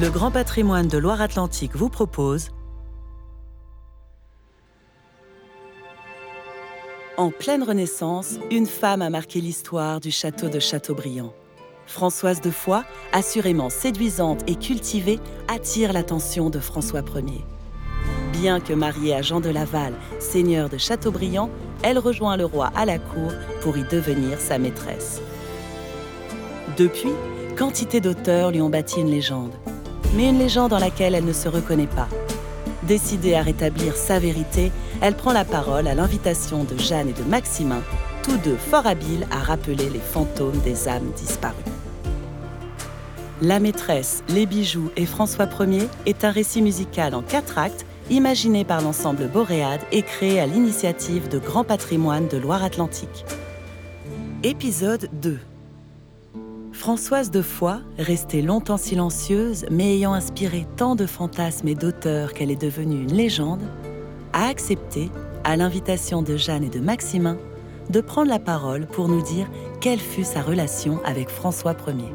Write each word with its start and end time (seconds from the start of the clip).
Le 0.00 0.10
Grand 0.10 0.30
Patrimoine 0.30 0.86
de 0.86 0.96
Loire-Atlantique 0.96 1.74
vous 1.74 1.88
propose 1.88 2.50
En 7.16 7.32
pleine 7.32 7.64
Renaissance, 7.64 8.36
une 8.52 8.66
femme 8.66 9.02
a 9.02 9.10
marqué 9.10 9.40
l'histoire 9.40 9.98
du 9.98 10.12
château 10.12 10.48
de 10.48 10.60
Châteaubriand. 10.60 11.32
Françoise 11.86 12.40
de 12.40 12.50
Foix, 12.50 12.84
assurément 13.12 13.70
séduisante 13.70 14.48
et 14.48 14.54
cultivée, 14.54 15.18
attire 15.48 15.92
l'attention 15.92 16.48
de 16.48 16.60
François 16.60 17.02
Ier. 17.16 17.44
Bien 18.32 18.60
que 18.60 18.74
mariée 18.74 19.16
à 19.16 19.22
Jean 19.22 19.40
de 19.40 19.50
Laval, 19.50 19.94
seigneur 20.20 20.68
de 20.68 20.78
Châteaubriand, 20.78 21.50
elle 21.82 21.98
rejoint 21.98 22.36
le 22.36 22.44
roi 22.44 22.70
à 22.76 22.84
la 22.84 23.00
cour 23.00 23.32
pour 23.62 23.76
y 23.76 23.82
devenir 23.82 24.38
sa 24.38 24.58
maîtresse. 24.58 25.20
Depuis, 26.76 27.10
quantité 27.56 28.00
d'auteurs 28.00 28.52
lui 28.52 28.60
ont 28.60 28.70
bâti 28.70 29.00
une 29.00 29.10
légende, 29.10 29.54
mais 30.14 30.28
une 30.28 30.38
légende 30.38 30.70
dans 30.70 30.78
laquelle 30.78 31.14
elle 31.14 31.24
ne 31.24 31.32
se 31.32 31.48
reconnaît 31.48 31.86
pas. 31.86 32.08
Décidée 32.84 33.34
à 33.34 33.42
rétablir 33.42 33.96
sa 33.96 34.18
vérité, 34.18 34.72
elle 35.00 35.14
prend 35.14 35.32
la 35.32 35.44
parole 35.44 35.86
à 35.86 35.94
l'invitation 35.94 36.64
de 36.64 36.78
Jeanne 36.78 37.08
et 37.08 37.12
de 37.12 37.28
Maximin, 37.28 37.82
tous 38.22 38.36
deux 38.38 38.56
fort 38.56 38.86
habiles 38.86 39.26
à 39.30 39.38
rappeler 39.38 39.88
les 39.90 39.98
fantômes 39.98 40.58
des 40.64 40.88
âmes 40.88 41.10
disparues. 41.16 41.54
La 43.40 43.60
maîtresse, 43.60 44.24
les 44.30 44.46
bijoux 44.46 44.90
et 44.96 45.06
François 45.06 45.48
Ier 45.60 45.88
est 46.06 46.24
un 46.24 46.30
récit 46.30 46.62
musical 46.62 47.14
en 47.14 47.22
quatre 47.22 47.58
actes 47.58 47.86
imaginé 48.10 48.64
par 48.64 48.80
l'ensemble 48.80 49.28
Boréade 49.28 49.82
et 49.92 50.02
créé 50.02 50.40
à 50.40 50.46
l'initiative 50.46 51.28
de 51.28 51.38
Grand 51.38 51.64
Patrimoine 51.64 52.26
de 52.28 52.38
Loire-Atlantique. 52.38 53.24
Épisode 54.42 55.08
2 55.12 55.38
Françoise 56.78 57.32
de 57.32 57.42
Foix, 57.42 57.80
restée 57.98 58.40
longtemps 58.40 58.76
silencieuse, 58.76 59.66
mais 59.68 59.96
ayant 59.96 60.12
inspiré 60.14 60.64
tant 60.76 60.94
de 60.94 61.06
fantasmes 61.06 61.66
et 61.66 61.74
d'auteurs 61.74 62.32
qu'elle 62.32 62.52
est 62.52 62.62
devenue 62.62 63.02
une 63.02 63.12
légende, 63.12 63.64
a 64.32 64.46
accepté, 64.46 65.10
à 65.42 65.56
l'invitation 65.56 66.22
de 66.22 66.36
Jeanne 66.36 66.62
et 66.62 66.68
de 66.68 66.78
Maximin, 66.78 67.36
de 67.90 68.00
prendre 68.00 68.28
la 68.30 68.38
parole 68.38 68.86
pour 68.86 69.08
nous 69.08 69.22
dire 69.22 69.50
quelle 69.80 69.98
fut 69.98 70.22
sa 70.22 70.40
relation 70.40 71.00
avec 71.04 71.30
François 71.30 71.74
Ier. 71.88 72.14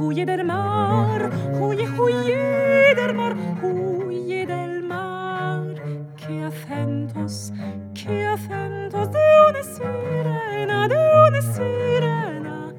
Hojedel-mar, 0.00 1.28
hoje, 1.60 1.84
hojedel-mar, 1.86 3.36
hojedel-mar. 3.60 5.74
Que 6.16 6.50
fentos, 6.50 7.52
que 7.92 8.34
fentos, 8.48 9.10
deune 9.10 9.62
sirena, 9.62 10.88
de 10.88 10.96
une 11.28 11.42
sirena. 11.42 12.72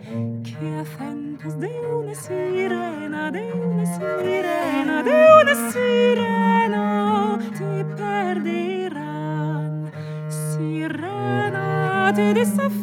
Que 0.44 0.84
fentos, 0.84 1.60
deune 1.60 2.16
sirena, 2.16 3.30
de 3.30 3.54
une 3.54 3.86
sirena, 3.86 5.04
de 5.04 5.28
une 5.42 5.56
sirena. 5.72 7.38
Ti 7.56 7.84
perderan, 7.96 9.92
sirena, 10.28 12.12
te 12.16 12.34
desafio. 12.34 12.81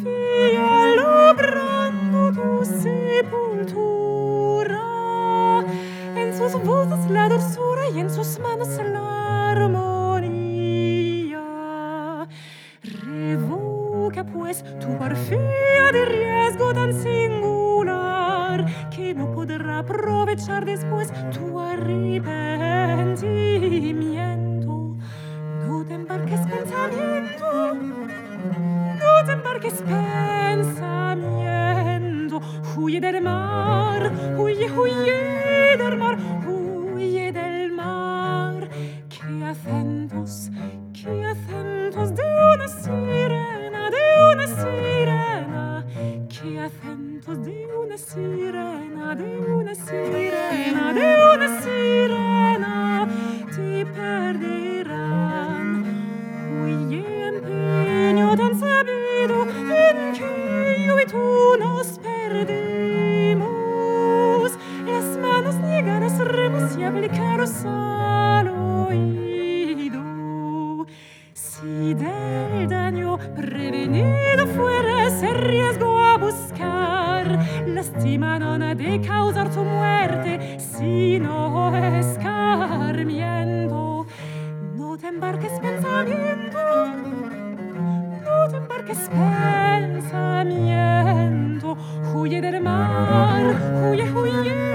che 29.59 29.69
spensa 29.69 31.15
miendo, 31.15 32.41
huye 32.75 32.99
del 32.99 33.21
mar, 33.21 34.11
huye, 34.37 34.69
huye. 34.69 35.48
que 88.89 88.95
spensamiento, 88.95 91.77
huye 92.15 92.41
del 92.41 92.59
mar, 92.59 93.55
huye, 93.91 94.11
huye. 94.11 94.68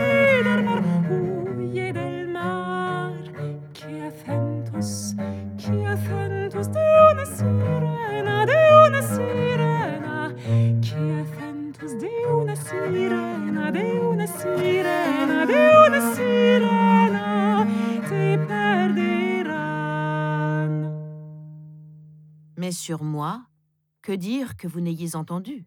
Que 24.05 24.13
dire 24.13 24.59
que 24.59 24.69
vous 24.69 24.83
n'ayez 24.83 25.17
entendu? 25.17 25.67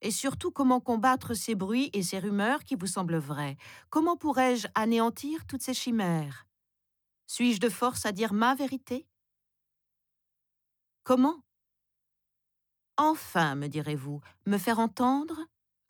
Et 0.00 0.10
surtout, 0.10 0.50
comment 0.50 0.80
combattre 0.80 1.34
ces 1.34 1.54
bruits 1.54 1.90
et 1.92 2.02
ces 2.02 2.18
rumeurs 2.18 2.64
qui 2.64 2.74
vous 2.74 2.86
semblent 2.86 3.18
vrais? 3.18 3.58
Comment 3.90 4.16
pourrais-je 4.16 4.66
anéantir 4.74 5.46
toutes 5.46 5.60
ces 5.62 5.74
chimères? 5.74 6.46
Suis-je 7.26 7.60
de 7.60 7.68
force 7.68 8.06
à 8.06 8.12
dire 8.12 8.32
ma 8.32 8.54
vérité? 8.54 9.06
Comment? 11.04 11.42
Enfin, 12.96 13.56
me 13.56 13.66
direz-vous, 13.66 14.22
me 14.46 14.56
faire 14.56 14.78
entendre? 14.78 15.38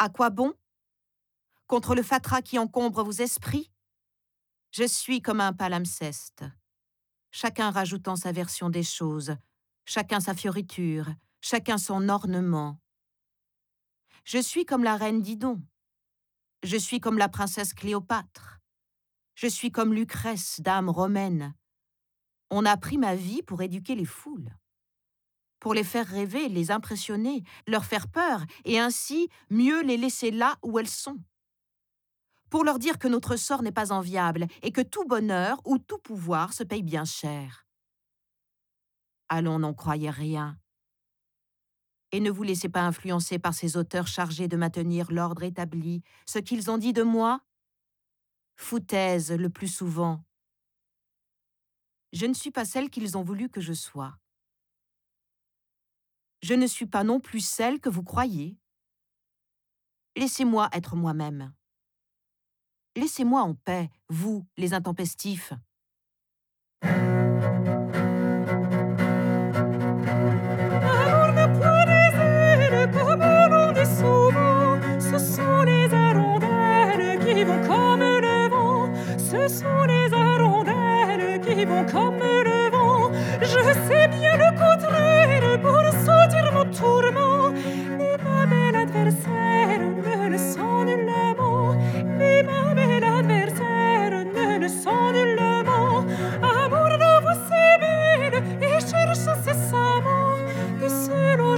À 0.00 0.08
quoi 0.08 0.30
bon? 0.30 0.54
Contre 1.68 1.94
le 1.94 2.02
fatras 2.02 2.42
qui 2.42 2.58
encombre 2.58 3.04
vos 3.04 3.12
esprits? 3.12 3.70
Je 4.72 4.84
suis 4.84 5.22
comme 5.22 5.40
un 5.40 5.52
palimpseste, 5.52 6.44
chacun 7.30 7.70
rajoutant 7.70 8.16
sa 8.16 8.32
version 8.32 8.70
des 8.70 8.82
choses, 8.82 9.36
chacun 9.86 10.20
sa 10.20 10.34
fioriture, 10.34 11.06
chacun 11.40 11.78
son 11.78 12.08
ornement. 12.08 12.78
Je 14.24 14.38
suis 14.38 14.66
comme 14.66 14.84
la 14.84 14.96
reine 14.96 15.22
Didon. 15.22 15.62
Je 16.62 16.76
suis 16.76 17.00
comme 17.00 17.16
la 17.16 17.28
princesse 17.28 17.72
Cléopâtre. 17.72 18.60
Je 19.36 19.46
suis 19.46 19.70
comme 19.70 19.94
Lucrèce, 19.94 20.60
dame 20.60 20.90
romaine. 20.90 21.54
On 22.50 22.64
a 22.64 22.76
pris 22.76 22.98
ma 22.98 23.14
vie 23.14 23.42
pour 23.42 23.62
éduquer 23.62 23.94
les 23.94 24.04
foules, 24.04 24.50
pour 25.60 25.74
les 25.74 25.84
faire 25.84 26.06
rêver, 26.06 26.48
les 26.48 26.70
impressionner, 26.70 27.42
leur 27.66 27.84
faire 27.84 28.08
peur, 28.08 28.44
et 28.64 28.78
ainsi 28.80 29.28
mieux 29.50 29.82
les 29.82 29.96
laisser 29.96 30.30
là 30.30 30.56
où 30.62 30.78
elles 30.78 30.88
sont. 30.88 31.18
Pour 32.50 32.64
leur 32.64 32.78
dire 32.78 32.98
que 32.98 33.08
notre 33.08 33.36
sort 33.36 33.62
n'est 33.62 33.72
pas 33.72 33.92
enviable 33.92 34.46
et 34.62 34.72
que 34.72 34.80
tout 34.80 35.04
bonheur 35.04 35.60
ou 35.64 35.78
tout 35.78 35.98
pouvoir 35.98 36.52
se 36.52 36.62
paye 36.64 36.82
bien 36.82 37.04
cher. 37.04 37.65
Allons, 39.28 39.58
n'en 39.58 39.74
croyez 39.74 40.10
rien. 40.10 40.58
Et 42.12 42.20
ne 42.20 42.30
vous 42.30 42.44
laissez 42.44 42.68
pas 42.68 42.82
influencer 42.82 43.38
par 43.38 43.54
ces 43.54 43.76
auteurs 43.76 44.06
chargés 44.06 44.48
de 44.48 44.56
maintenir 44.56 45.10
l'ordre 45.10 45.42
établi, 45.42 46.02
ce 46.26 46.38
qu'ils 46.38 46.70
ont 46.70 46.78
dit 46.78 46.92
de 46.92 47.02
moi 47.02 47.40
Foutaise 48.56 49.32
le 49.32 49.50
plus 49.50 49.68
souvent. 49.68 50.24
Je 52.12 52.26
ne 52.26 52.32
suis 52.32 52.50
pas 52.50 52.64
celle 52.64 52.88
qu'ils 52.88 53.18
ont 53.18 53.22
voulu 53.22 53.50
que 53.50 53.60
je 53.60 53.74
sois. 53.74 54.16
Je 56.42 56.54
ne 56.54 56.66
suis 56.66 56.86
pas 56.86 57.04
non 57.04 57.20
plus 57.20 57.40
celle 57.40 57.80
que 57.80 57.88
vous 57.88 58.04
croyez. 58.04 58.56
Laissez-moi 60.16 60.70
être 60.72 60.96
moi-même. 60.96 61.52
Laissez-moi 62.94 63.42
en 63.42 63.54
paix, 63.54 63.90
vous, 64.08 64.46
les 64.56 64.72
intempestifs. 64.72 65.52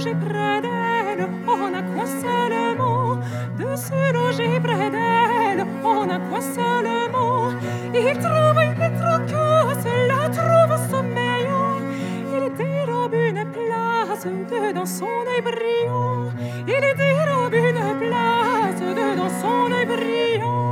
Loger 0.09 0.15
près 0.15 0.61
d'elle. 0.61 1.27
On 1.47 1.73
a 1.73 1.81
quoi 1.81 2.05
seulement 2.05 3.15
de 3.57 3.75
se 3.75 4.13
loger 4.13 4.59
près 4.59 4.89
d'elle. 4.89 5.65
On 5.83 6.09
a 6.09 6.19
quoi 6.19 6.41
seulement 6.41 7.51
il 7.93 8.17
trouve 8.17 8.59
une 8.61 8.99
trocasse, 8.99 9.85
la 10.07 10.29
trouve 10.29 10.89
sommeillant. 10.89 11.79
Il 12.33 12.53
dérobe 12.55 13.13
une 13.13 13.51
place 13.51 14.25
dedans 14.25 14.85
son 14.85 15.05
œil 15.05 15.41
brillant. 15.41 16.31
Il 16.67 16.97
dérobe 16.97 17.53
une 17.53 17.99
place 17.99 18.79
dedans 18.79 19.29
son 19.41 19.71
œil 19.71 19.85
brillant. 19.85 20.69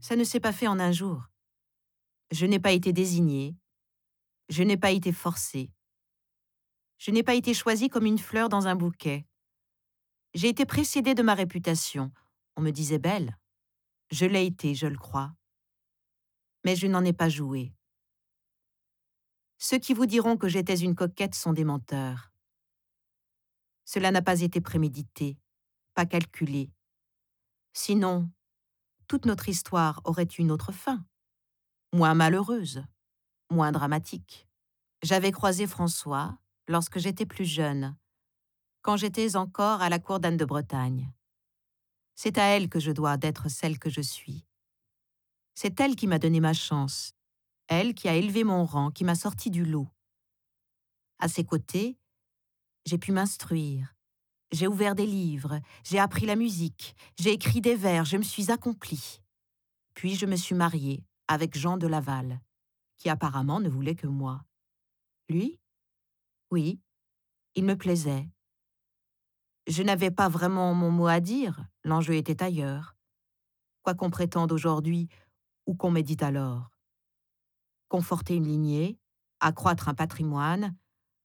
Ça 0.00 0.16
ne 0.16 0.24
s'est 0.24 0.40
pas 0.40 0.52
fait 0.52 0.66
en 0.66 0.78
un 0.78 0.92
jour. 0.92 1.22
Je 2.30 2.46
n'ai 2.46 2.58
pas 2.58 2.72
été 2.72 2.92
désignée. 2.92 3.56
Je 4.48 4.62
n'ai 4.62 4.76
pas 4.76 4.90
été 4.90 5.12
forcée. 5.12 5.70
Je 6.98 7.10
n'ai 7.10 7.22
pas 7.22 7.34
été 7.34 7.54
choisie 7.54 7.88
comme 7.88 8.06
une 8.06 8.18
fleur 8.18 8.48
dans 8.48 8.66
un 8.66 8.76
bouquet. 8.76 9.26
J'ai 10.34 10.48
été 10.48 10.66
précédée 10.66 11.14
de 11.14 11.22
ma 11.22 11.34
réputation. 11.34 12.12
On 12.56 12.62
me 12.62 12.70
disait 12.70 12.98
belle. 12.98 13.38
Je 14.10 14.26
l'ai 14.26 14.46
été, 14.46 14.74
je 14.74 14.86
le 14.86 14.98
crois. 14.98 15.34
Mais 16.64 16.76
je 16.76 16.86
n'en 16.86 17.04
ai 17.04 17.12
pas 17.12 17.28
joué. 17.28 17.74
Ceux 19.58 19.78
qui 19.78 19.94
vous 19.94 20.06
diront 20.06 20.36
que 20.36 20.48
j'étais 20.48 20.76
une 20.76 20.94
coquette 20.94 21.34
sont 21.34 21.52
des 21.52 21.64
menteurs. 21.64 22.32
Cela 23.84 24.10
n'a 24.10 24.22
pas 24.22 24.40
été 24.40 24.60
prémédité, 24.60 25.38
pas 25.94 26.06
calculé. 26.06 26.70
Sinon, 27.72 28.30
toute 29.06 29.26
notre 29.26 29.48
histoire 29.48 30.00
aurait 30.04 30.24
une 30.24 30.50
autre 30.50 30.72
fin, 30.72 31.04
moins 31.92 32.14
malheureuse, 32.14 32.84
moins 33.54 33.72
dramatique. 33.72 34.46
J'avais 35.02 35.32
croisé 35.32 35.66
François 35.66 36.36
lorsque 36.68 36.98
j'étais 36.98 37.26
plus 37.26 37.44
jeune, 37.44 37.96
quand 38.82 38.96
j'étais 38.96 39.36
encore 39.36 39.80
à 39.80 39.88
la 39.88 39.98
cour 39.98 40.20
d'Anne 40.20 40.36
de 40.36 40.44
Bretagne. 40.44 41.10
C'est 42.14 42.36
à 42.38 42.44
elle 42.44 42.68
que 42.68 42.80
je 42.80 42.90
dois 42.90 43.16
d'être 43.16 43.48
celle 43.48 43.78
que 43.78 43.90
je 43.90 44.00
suis. 44.00 44.44
C'est 45.54 45.80
elle 45.80 45.96
qui 45.96 46.06
m'a 46.06 46.18
donné 46.18 46.40
ma 46.40 46.52
chance, 46.52 47.14
elle 47.68 47.94
qui 47.94 48.08
a 48.08 48.14
élevé 48.14 48.44
mon 48.44 48.64
rang, 48.64 48.90
qui 48.90 49.04
m'a 49.04 49.14
sorti 49.14 49.50
du 49.50 49.64
lot. 49.64 49.88
À 51.18 51.28
ses 51.28 51.44
côtés, 51.44 51.96
j'ai 52.84 52.98
pu 52.98 53.12
m'instruire, 53.12 53.94
j'ai 54.52 54.66
ouvert 54.66 54.94
des 54.94 55.06
livres, 55.06 55.60
j'ai 55.84 55.98
appris 55.98 56.26
la 56.26 56.36
musique, 56.36 56.94
j'ai 57.18 57.32
écrit 57.32 57.60
des 57.60 57.76
vers, 57.76 58.04
je 58.04 58.16
me 58.16 58.22
suis 58.22 58.50
accomplie. 58.50 59.20
Puis 59.94 60.16
je 60.16 60.26
me 60.26 60.36
suis 60.36 60.54
mariée 60.54 61.04
avec 61.28 61.56
Jean 61.56 61.76
de 61.76 61.86
Laval, 61.86 62.40
apparemment 63.10 63.60
ne 63.60 63.68
voulait 63.68 63.94
que 63.94 64.06
moi. 64.06 64.44
Lui? 65.28 65.58
Oui, 66.50 66.80
il 67.54 67.64
me 67.64 67.76
plaisait. 67.76 68.28
Je 69.66 69.82
n'avais 69.82 70.10
pas 70.10 70.28
vraiment 70.28 70.74
mon 70.74 70.90
mot 70.90 71.06
à 71.06 71.20
dire, 71.20 71.64
l'enjeu 71.84 72.14
était 72.14 72.42
ailleurs. 72.42 72.96
Quoi 73.82 73.94
qu'on 73.94 74.10
prétende 74.10 74.52
aujourd'hui 74.52 75.08
ou 75.66 75.74
qu'on 75.74 75.90
médite 75.90 76.22
alors. 76.22 76.70
Conforter 77.88 78.36
une 78.36 78.46
lignée, 78.46 78.98
accroître 79.40 79.88
un 79.88 79.94
patrimoine, 79.94 80.76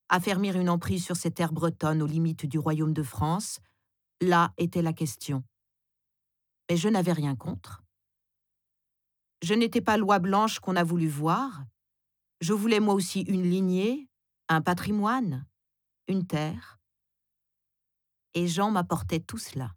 affermir 0.07 0.57
une 0.57 0.69
emprise 0.69 1.03
sur 1.03 1.15
ces 1.15 1.31
terres 1.31 1.53
bretonnes 1.53 2.01
aux 2.01 2.07
limites 2.07 2.45
du 2.45 2.59
royaume 2.59 2.93
de 2.93 3.03
France, 3.03 3.59
là 4.21 4.53
était 4.57 4.81
la 4.81 4.93
question. 4.93 5.43
Mais 6.69 6.77
je 6.77 6.89
n'avais 6.89 7.13
rien 7.13 7.35
contre. 7.35 7.83
Je 9.41 9.53
n'étais 9.53 9.81
pas 9.81 9.97
loi 9.97 10.19
blanche 10.19 10.59
qu'on 10.59 10.75
a 10.75 10.83
voulu 10.83 11.07
voir. 11.07 11.63
Je 12.41 12.53
voulais 12.53 12.79
moi 12.79 12.93
aussi 12.93 13.21
une 13.21 13.43
lignée, 13.43 14.09
un 14.47 14.61
patrimoine, 14.61 15.45
une 16.07 16.25
terre. 16.27 16.79
Et 18.33 18.47
Jean 18.47 18.71
m'apportait 18.71 19.19
tout 19.19 19.37
cela. 19.37 19.75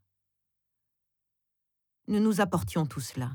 Nous 2.08 2.20
nous 2.20 2.40
apportions 2.40 2.86
tout 2.86 3.00
cela. 3.00 3.30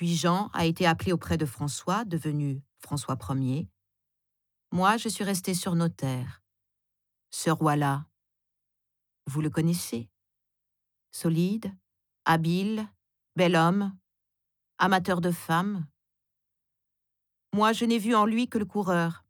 Puis 0.00 0.16
Jean 0.16 0.48
a 0.54 0.64
été 0.64 0.86
appelé 0.86 1.12
auprès 1.12 1.36
de 1.36 1.44
François, 1.44 2.06
devenu 2.06 2.64
François 2.78 3.18
Ier. 3.34 3.68
Moi, 4.72 4.96
je 4.96 5.10
suis 5.10 5.24
restée 5.24 5.52
sur 5.52 5.74
notaire. 5.74 6.42
Ce 7.28 7.50
roi-là, 7.50 8.06
vous 9.26 9.42
le 9.42 9.50
connaissez 9.50 10.08
Solide, 11.10 11.70
habile, 12.24 12.88
bel 13.36 13.54
homme, 13.54 13.94
amateur 14.78 15.20
de 15.20 15.30
femmes. 15.30 15.86
Moi, 17.52 17.74
je 17.74 17.84
n'ai 17.84 17.98
vu 17.98 18.14
en 18.14 18.24
lui 18.24 18.48
que 18.48 18.56
le 18.56 18.64
coureur. 18.64 19.26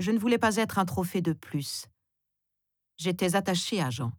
Je 0.00 0.10
ne 0.10 0.18
voulais 0.18 0.38
pas 0.38 0.56
être 0.56 0.80
un 0.80 0.84
trophée 0.84 1.22
de 1.22 1.32
plus. 1.32 1.86
J'étais 2.96 3.36
attachée 3.36 3.80
à 3.80 3.90
Jean. 3.90 4.10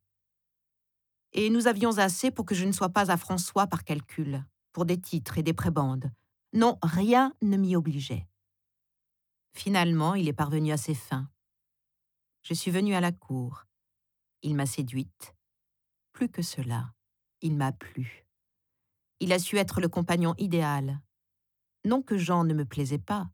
Et 1.34 1.50
nous 1.50 1.68
avions 1.68 1.98
assez 1.98 2.32
pour 2.32 2.46
que 2.46 2.56
je 2.56 2.64
ne 2.64 2.72
sois 2.72 2.88
pas 2.88 3.12
à 3.12 3.18
François 3.18 3.68
par 3.68 3.84
calcul 3.84 4.46
pour 4.72 4.86
des 4.86 5.00
titres 5.00 5.38
et 5.38 5.44
des 5.44 5.54
prébandes. 5.54 6.12
Non, 6.54 6.78
rien 6.82 7.34
ne 7.42 7.58
m'y 7.58 7.76
obligeait. 7.76 8.28
Finalement, 9.54 10.16
il 10.16 10.28
est 10.28 10.34
parvenu 10.34 10.72
à 10.72 10.78
ses 10.78 10.96
fins. 10.96 11.30
Je 12.44 12.54
suis 12.54 12.72
venue 12.72 12.96
à 12.96 13.02
la 13.02 13.12
cour. 13.12 13.66
Il 14.42 14.56
m'a 14.56 14.66
séduite. 14.66 15.36
Plus 16.14 16.30
que 16.30 16.42
cela, 16.42 16.94
il 17.42 17.56
m'a 17.56 17.72
plu. 17.72 18.26
Il 19.20 19.34
a 19.34 19.40
su 19.40 19.58
être 19.58 19.82
le 19.82 19.90
compagnon 19.90 20.34
idéal. 20.38 21.02
Non 21.86 22.02
que 22.02 22.18
Jean 22.18 22.44
ne 22.44 22.54
me 22.54 22.66
plaisait 22.66 23.00
pas, 23.00 23.30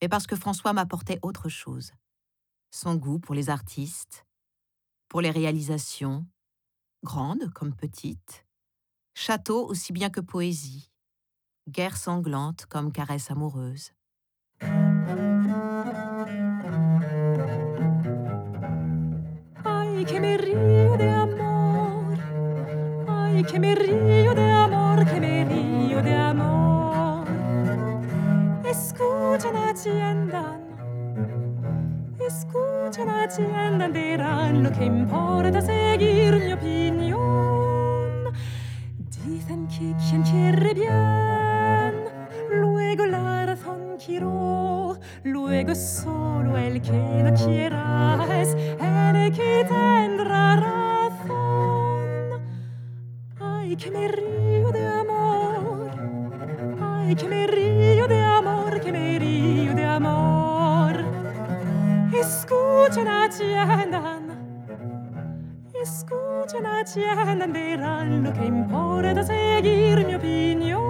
mais 0.00 0.08
parce 0.08 0.26
que 0.26 0.36
François 0.36 0.72
m'apportait 0.72 1.18
autre 1.22 1.48
chose. 1.48 1.92
Son 2.70 2.96
goût 2.96 3.18
pour 3.18 3.34
les 3.34 3.50
artistes, 3.50 4.26
pour 5.08 5.20
les 5.20 5.30
réalisations, 5.30 6.26
grandes 7.02 7.50
comme 7.52 7.74
petites, 7.74 8.46
château 9.18 9.66
aussi 9.68 9.92
bien 9.92 10.10
que 10.10 10.20
poésie, 10.20 10.88
guerre 11.68 11.96
sanglante 11.96 12.66
comme 12.66 12.92
caresse 12.92 13.32
amoureuse. 13.32 13.92
Ay, 19.64 20.04
que 20.04 20.20
me 20.20 20.36
río 20.36 20.96
de 20.96 21.08
amor. 21.10 22.16
Ay, 23.08 23.42
que 23.42 23.58
me 23.58 23.74
río 23.74 24.34
de 24.34 24.50
amor, 24.50 25.04
que 25.04 25.20
me 25.20 25.44
río 25.44 26.00
de 26.00 26.14
amor. 26.14 27.26
Escuchen 28.64 29.56
atiendan. 29.56 30.60
Escuchen 32.20 33.08
atiendan, 33.08 33.92
verán 33.92 34.62
lo 34.62 34.70
que 34.70 34.84
importa 34.84 35.60
seguir 35.60 36.36
mi 36.36 36.52
opinión. 36.52 37.67
dicen 39.48 39.66
que 39.68 39.94
quien 40.08 40.22
quiere 40.22 40.74
bien. 40.74 42.04
Luego 42.50 43.06
la 43.06 43.46
razón 43.46 43.96
quiero 44.04 44.98
luego 45.24 45.74
solo 45.74 46.56
el 46.56 46.80
que 46.80 46.92
no 46.92 47.32
quiera 47.34 48.26
es 48.40 48.54
el 48.54 49.32
que 49.32 49.66
tendrá 49.66 50.56
razón. 50.56 51.38
Ay 53.40 53.76
que 53.76 53.90
me 53.90 54.08
río 54.08 54.72
de 54.72 54.86
amor 54.86 55.90
ay 56.80 57.14
que 57.14 57.28
me 57.28 57.46
río 57.46 58.08
de 58.08 58.22
amor 58.22 58.80
que 58.80 58.92
me 58.92 59.18
río 59.18 59.74
de 59.74 59.84
amor. 59.84 61.04
Escuchen 62.12 63.04
la 63.04 63.28
ti 63.28 64.37
Escucha 65.80 66.60
la 66.60 66.84
cielo 66.84 67.46
verán 67.52 68.24
lo 68.24 68.32
que 68.32 68.44
importa 68.44 69.22
seguir 69.22 70.04
mi 70.04 70.14
opinión. 70.16 70.82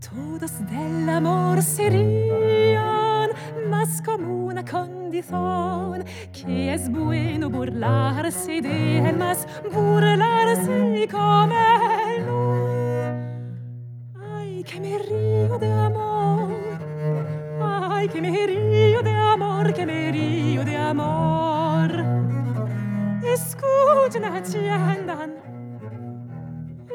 Todos 0.00 0.66
del 0.66 1.08
amor 1.08 1.62
serían, 1.62 3.30
mas 3.70 4.02
como 4.02 4.46
una 4.46 4.64
condición, 4.64 6.04
que 6.32 6.74
es 6.74 6.90
bueno 6.90 7.48
burlarse 7.48 8.60
de 8.60 8.98
él, 8.98 9.16
mas 9.16 9.46
burlarse 9.72 11.08
como 11.08 11.54
él. 12.08 12.24
Ay, 14.34 14.64
que 14.64 14.80
me 14.80 14.98
río 14.98 15.56
de 15.56 15.72
amor, 15.72 16.50
ay, 17.62 18.08
que 18.08 18.20
me 18.20 18.46
río 18.46 19.02
de 19.02 19.10
amor, 19.12 19.72
que 19.72 19.86
me 19.86 20.10
río 20.10 20.64
de 20.64 20.76
amor. 20.76 21.17
Escuchen, 24.18 24.34
atiendan. 24.34 25.30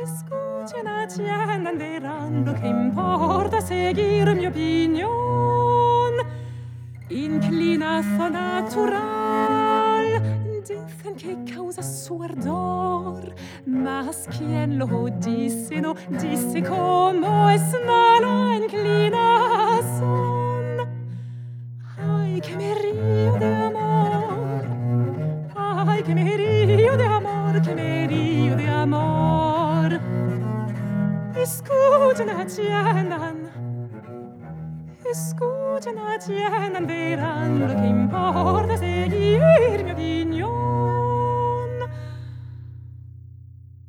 Escuchen, 0.04 0.88
atiendan, 0.88 1.78
verán 1.78 2.44
lo 2.44 2.54
que 2.54 2.68
importa 2.68 3.62
seguir 3.62 4.36
mi 4.36 4.48
opinión. 4.48 6.14
Inclinazo 7.10 8.30
natural, 8.30 10.22
dicen 10.68 11.16
que 11.16 11.54
causa 11.54 11.82
su 11.82 12.22
ardor, 12.22 13.34
mas 13.66 14.28
quien 14.38 14.78
lo 14.78 14.88
dice 15.22 15.80
no 15.82 15.96
dice 16.10 16.62
cómo 16.62 17.50
es 17.50 17.64
mala 17.86 18.58
inclinación. 18.58 19.23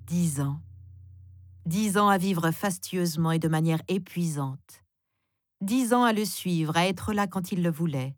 Dix 0.06 0.40
ans. 0.40 0.60
Dix 1.66 1.98
ans 1.98 2.08
à 2.08 2.16
vivre 2.16 2.50
fastueusement 2.50 3.32
et 3.32 3.38
de 3.38 3.48
manière 3.48 3.82
épuisante. 3.88 4.82
Dix 5.60 5.92
ans 5.92 6.04
à 6.04 6.12
le 6.12 6.24
suivre, 6.24 6.76
à 6.76 6.86
être 6.86 7.12
là 7.12 7.26
quand 7.26 7.52
il 7.52 7.62
le 7.62 7.70
voulait. 7.70 8.16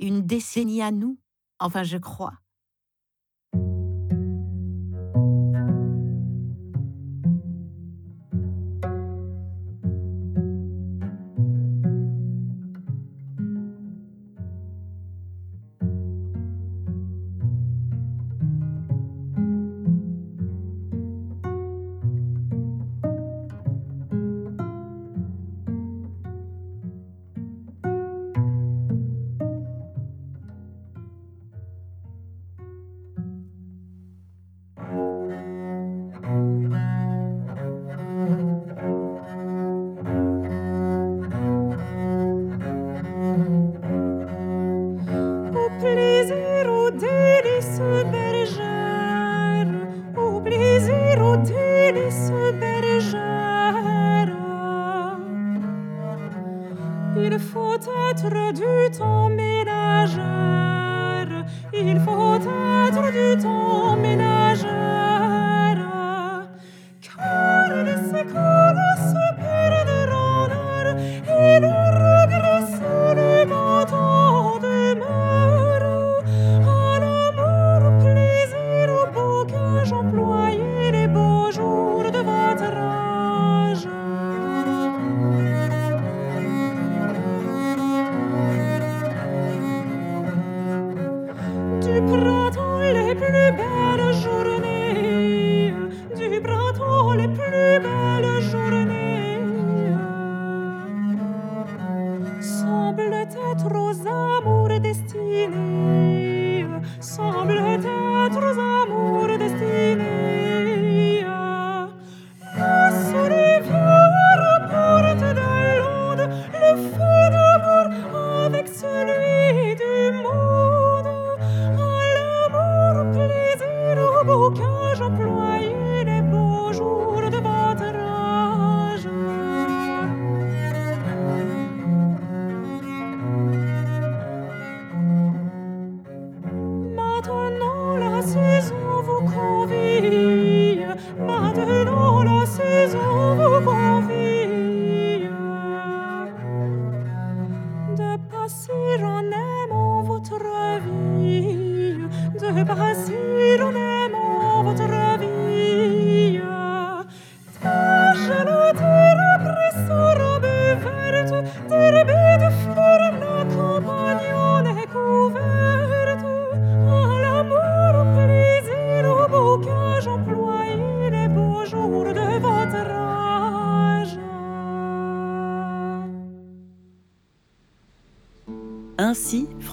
Une 0.00 0.26
décennie 0.26 0.82
à 0.82 0.90
nous, 0.90 1.18
enfin 1.60 1.84
je 1.84 1.98
crois. 1.98 2.34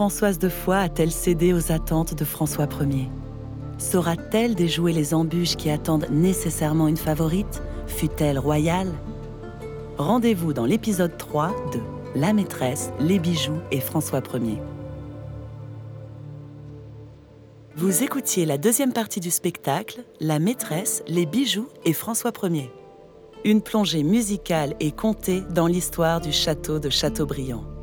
Françoise 0.06 0.38
de 0.38 0.50
Foix 0.50 0.78
a-t-elle 0.78 1.12
cédé 1.12 1.52
aux 1.52 1.72
attentes 1.72 2.14
de 2.14 2.26
François 2.26 2.68
Ier? 2.80 3.10
Saura-t-elle 3.80 4.54
déjouer 4.54 4.94
les 4.94 5.16
embûches 5.16 5.56
qui 5.56 5.72
attendent 5.72 6.06
nécessairement 6.12 6.88
une 6.88 6.96
favorite, 6.96 7.64
fût-elle 7.88 8.38
royale? 8.38 8.94
Rendez-vous 9.98 10.54
dans 10.54 10.66
l'épisode 10.66 11.18
3 11.18 11.50
de 11.74 11.80
La 12.14 12.34
maîtresse, 12.34 12.92
les 13.00 13.18
bijoux 13.18 13.58
et 13.72 13.80
François 13.80 14.22
Ier. 14.36 14.62
Vous 17.76 18.04
écoutiez 18.04 18.46
la 18.46 18.60
deuxième 18.60 18.94
partie 18.94 19.20
du 19.20 19.32
spectacle 19.32 20.04
La 20.20 20.38
maîtresse, 20.38 21.02
les 21.08 21.26
bijoux 21.26 21.70
et 21.84 21.94
François 21.94 22.32
Ier. 22.44 22.72
Une 23.44 23.64
plongée 23.64 24.04
musicale 24.04 24.76
et 24.80 24.92
contée 24.92 25.42
dans 25.50 25.66
l'histoire 25.66 26.22
du 26.22 26.32
château 26.32 26.78
de 26.78 26.92
Châteaubriand. 26.92 27.75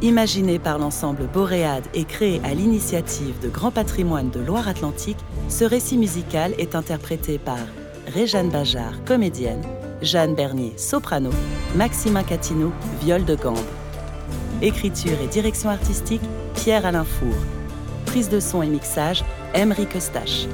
Imaginé 0.00 0.60
par 0.60 0.78
l'ensemble 0.78 1.26
Boréade 1.26 1.84
et 1.92 2.04
créé 2.04 2.40
à 2.44 2.54
l'initiative 2.54 3.40
de 3.40 3.48
Grand 3.48 3.72
Patrimoine 3.72 4.30
de 4.30 4.38
Loire-Atlantique, 4.38 5.18
ce 5.48 5.64
récit 5.64 5.98
musical 5.98 6.54
est 6.56 6.76
interprété 6.76 7.38
par 7.38 7.58
Réjeanne 8.06 8.48
Bajard, 8.48 9.02
comédienne, 9.04 9.62
Jeanne 10.00 10.36
Bernier, 10.36 10.72
soprano, 10.76 11.30
Maximin 11.74 12.22
Catino, 12.22 12.70
viol 13.02 13.24
de 13.24 13.34
gambe. 13.34 13.58
Écriture 14.62 15.20
et 15.20 15.26
direction 15.26 15.68
artistique, 15.68 16.22
Pierre-Alain 16.54 17.04
Four. 17.04 17.34
Prise 18.06 18.28
de 18.28 18.38
son 18.38 18.62
et 18.62 18.68
mixage, 18.68 19.24
Emery 19.52 19.88
Eustache. 19.96 20.46